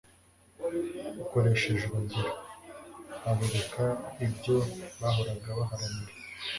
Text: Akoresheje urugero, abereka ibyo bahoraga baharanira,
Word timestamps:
Akoresheje 1.21 1.83
urugero, 1.87 2.31
abereka 3.31 3.83
ibyo 4.25 4.57
bahoraga 4.99 5.47
baharanira, 5.59 6.13